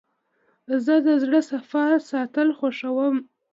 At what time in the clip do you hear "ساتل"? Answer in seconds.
2.09-2.47